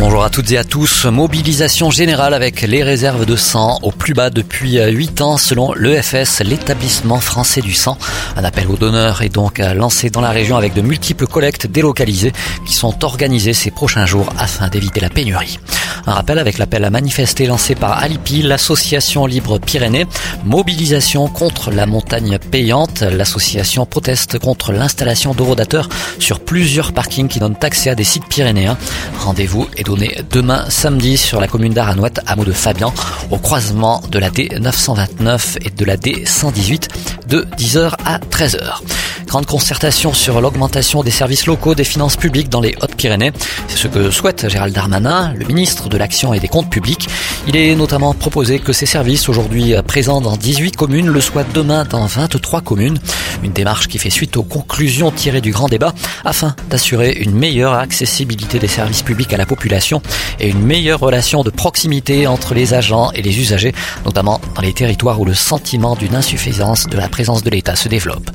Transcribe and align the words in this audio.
Bonjour 0.00 0.22
à 0.22 0.30
toutes 0.30 0.52
et 0.52 0.58
à 0.58 0.62
tous. 0.62 1.06
Mobilisation 1.06 1.90
générale 1.90 2.32
avec 2.32 2.60
les 2.62 2.84
réserves 2.84 3.26
de 3.26 3.34
sang 3.34 3.80
au 3.82 3.90
plus 3.90 4.14
bas 4.14 4.30
depuis 4.30 4.80
8 4.80 5.20
ans 5.22 5.36
selon 5.36 5.72
l'EFS, 5.74 6.40
l'établissement 6.44 7.18
français 7.18 7.62
du 7.62 7.74
sang. 7.74 7.98
Un 8.36 8.44
appel 8.44 8.68
aux 8.68 8.76
donneurs 8.76 9.22
est 9.22 9.28
donc 9.28 9.58
lancé 9.58 10.08
dans 10.08 10.20
la 10.20 10.30
région 10.30 10.56
avec 10.56 10.72
de 10.72 10.82
multiples 10.82 11.26
collectes 11.26 11.66
délocalisées 11.66 12.32
qui 12.64 12.74
sont 12.74 13.04
organisées 13.04 13.54
ces 13.54 13.72
prochains 13.72 14.06
jours 14.06 14.32
afin 14.38 14.68
d'éviter 14.68 15.00
la 15.00 15.10
pénurie. 15.10 15.58
Un 16.06 16.14
rappel 16.14 16.38
avec 16.38 16.56
l'appel 16.56 16.84
à 16.84 16.90
manifester 16.90 17.46
lancé 17.46 17.74
par 17.74 17.98
Alipi, 17.98 18.40
l'association 18.40 19.26
Libre 19.26 19.58
Pyrénées. 19.58 20.06
Mobilisation 20.44 21.28
contre 21.28 21.70
la 21.70 21.84
montagne 21.84 22.38
payante. 22.38 23.02
L'association 23.02 23.84
proteste 23.84 24.38
contre 24.38 24.72
l'installation 24.72 25.34
d'orodateurs 25.34 25.90
sur 26.18 26.40
plusieurs 26.40 26.92
parkings 26.92 27.28
qui 27.28 27.40
donnent 27.40 27.56
accès 27.60 27.90
à 27.90 27.94
des 27.94 28.04
sites 28.04 28.26
pyrénéens. 28.26 28.78
Rendez-vous 29.18 29.66
est 29.76 29.87
demain 30.30 30.64
samedi 30.68 31.16
sur 31.16 31.40
la 31.40 31.48
commune 31.48 31.72
d'Aranouette, 31.72 32.20
hameau 32.26 32.44
de 32.44 32.52
Fabian, 32.52 32.92
au 33.30 33.38
croisement 33.38 34.02
de 34.10 34.18
la 34.18 34.30
D929 34.30 35.58
et 35.64 35.70
de 35.70 35.84
la 35.84 35.96
D118 35.96 36.88
de 37.28 37.46
10h 37.56 37.92
à 38.04 38.18
13h. 38.18 38.82
Grande 39.28 39.44
concertation 39.44 40.14
sur 40.14 40.40
l'augmentation 40.40 41.02
des 41.02 41.10
services 41.10 41.44
locaux 41.44 41.74
des 41.74 41.84
finances 41.84 42.16
publiques 42.16 42.48
dans 42.48 42.62
les 42.62 42.74
Hautes-Pyrénées. 42.80 43.32
C'est 43.68 43.76
ce 43.76 43.86
que 43.86 44.10
souhaite 44.10 44.48
Gérald 44.48 44.74
Darmanin, 44.74 45.34
le 45.34 45.44
ministre 45.44 45.90
de 45.90 45.98
l'Action 45.98 46.32
et 46.32 46.40
des 46.40 46.48
Comptes 46.48 46.70
publics. 46.70 47.10
Il 47.46 47.54
est 47.54 47.74
notamment 47.76 48.14
proposé 48.14 48.58
que 48.58 48.72
ces 48.72 48.86
services, 48.86 49.28
aujourd'hui 49.28 49.74
présents 49.86 50.22
dans 50.22 50.34
18 50.34 50.76
communes, 50.76 51.08
le 51.08 51.20
soient 51.20 51.44
demain 51.52 51.84
dans 51.84 52.06
23 52.06 52.62
communes. 52.62 52.98
Une 53.42 53.52
démarche 53.52 53.88
qui 53.88 53.98
fait 53.98 54.08
suite 54.08 54.38
aux 54.38 54.42
conclusions 54.42 55.10
tirées 55.10 55.42
du 55.42 55.50
grand 55.50 55.68
débat 55.68 55.92
afin 56.24 56.56
d'assurer 56.70 57.12
une 57.12 57.32
meilleure 57.32 57.74
accessibilité 57.74 58.58
des 58.58 58.66
services 58.66 59.02
publics 59.02 59.34
à 59.34 59.36
la 59.36 59.44
population 59.44 60.00
et 60.40 60.48
une 60.48 60.62
meilleure 60.62 61.00
relation 61.00 61.42
de 61.42 61.50
proximité 61.50 62.26
entre 62.26 62.54
les 62.54 62.72
agents 62.72 63.12
et 63.12 63.20
les 63.20 63.38
usagers, 63.38 63.74
notamment 64.06 64.40
dans 64.54 64.62
les 64.62 64.72
territoires 64.72 65.20
où 65.20 65.26
le 65.26 65.34
sentiment 65.34 65.96
d'une 65.96 66.14
insuffisance 66.14 66.86
de 66.86 66.96
la 66.96 67.08
présence 67.08 67.42
de 67.42 67.50
l'État 67.50 67.76
se 67.76 67.88
développe. 67.88 68.30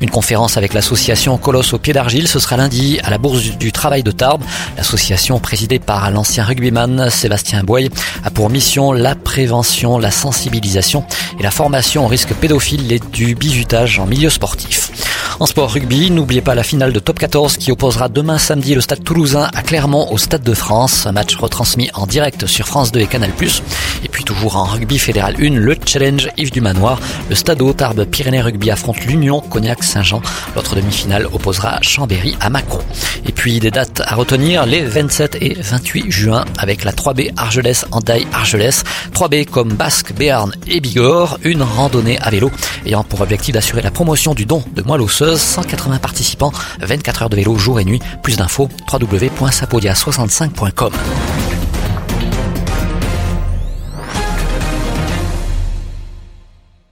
Une 0.00 0.10
conférence 0.10 0.56
avec 0.56 0.74
l'association 0.74 1.36
Colosse 1.38 1.72
au 1.72 1.78
pied 1.78 1.92
d'argile, 1.92 2.28
ce 2.28 2.38
sera 2.38 2.56
lundi 2.56 2.98
à 3.02 3.10
la 3.10 3.18
Bourse 3.18 3.42
du 3.58 3.72
Travail 3.72 4.02
de 4.02 4.10
Tarbes. 4.10 4.44
L'association 4.76 5.40
présidée 5.40 5.78
par 5.78 6.10
l'ancien 6.10 6.44
rugbyman 6.44 7.10
Sébastien 7.10 7.64
Boy 7.64 7.90
a 8.24 8.30
pour 8.30 8.50
mission 8.50 8.92
la 8.92 9.14
prévention, 9.14 9.98
la 9.98 10.10
sensibilisation 10.10 11.04
et 11.38 11.42
la 11.42 11.50
formation 11.50 12.04
au 12.04 12.08
risque 12.08 12.34
pédophile 12.34 12.92
et 12.92 13.00
du 13.12 13.34
bizutage 13.34 13.98
en 13.98 14.06
milieu 14.06 14.30
sportif. 14.30 14.90
En 15.40 15.46
sport 15.46 15.72
rugby, 15.72 16.10
n'oubliez 16.10 16.40
pas 16.40 16.56
la 16.56 16.64
finale 16.64 16.92
de 16.92 16.98
Top 16.98 17.16
14 17.16 17.58
qui 17.58 17.70
opposera 17.70 18.08
demain 18.08 18.38
samedi 18.38 18.74
le 18.74 18.80
Stade 18.80 19.04
Toulousain 19.04 19.48
à 19.54 19.62
Clermont 19.62 20.10
au 20.10 20.18
Stade 20.18 20.42
de 20.42 20.52
France. 20.52 21.06
Un 21.06 21.12
match 21.12 21.36
retransmis 21.36 21.90
en 21.94 22.08
direct 22.08 22.46
sur 22.46 22.66
France 22.66 22.90
2 22.90 22.98
et 22.98 23.06
Canal+. 23.06 23.30
Et 24.02 24.08
puis 24.08 24.24
toujours 24.24 24.56
en 24.56 24.64
rugby 24.64 24.98
fédéral 24.98 25.36
1, 25.40 25.50
le 25.50 25.76
challenge 25.86 26.28
Yves 26.38 26.50
du 26.50 26.60
Manoir. 26.60 26.98
Le 27.30 27.36
Stade 27.36 27.62
Tarbes 27.76 28.04
Pyrénées 28.06 28.40
Rugby 28.40 28.72
affronte 28.72 29.06
l'Union 29.06 29.40
Cognac-Saint-Jean. 29.40 30.22
L'autre 30.56 30.74
demi-finale 30.74 31.28
opposera 31.32 31.78
Chambéry 31.82 32.36
à 32.40 32.50
Macron. 32.50 32.82
Et 33.24 33.30
puis 33.30 33.60
des 33.60 33.70
dates 33.70 34.02
à 34.04 34.16
retenir 34.16 34.66
les 34.66 34.82
27 34.82 35.38
et 35.40 35.54
28 35.54 36.10
juin 36.10 36.46
avec 36.58 36.82
la 36.82 36.90
3B 36.90 37.30
Argelès 37.36 37.86
Andaille 37.92 38.26
Argelès. 38.32 38.82
3B 39.14 39.44
comme 39.44 39.74
Basque, 39.74 40.12
Béarn 40.14 40.52
et 40.66 40.80
Bigorre. 40.80 41.38
Une 41.44 41.62
randonnée 41.62 42.18
à 42.18 42.30
vélo 42.30 42.50
ayant 42.84 43.04
pour 43.04 43.20
objectif 43.20 43.54
d'assurer 43.54 43.82
la 43.82 43.92
promotion 43.92 44.34
du 44.34 44.44
don 44.44 44.64
de 44.74 44.82
moelle 44.82 45.02
osseuse 45.02 45.27
180 45.36 45.98
participants, 45.98 46.52
24 46.80 47.22
heures 47.22 47.30
de 47.30 47.36
vélo 47.36 47.56
jour 47.56 47.80
et 47.80 47.84
nuit. 47.84 48.00
Plus 48.22 48.36
d'infos, 48.36 48.68
www.sapodia65.com. 48.92 50.92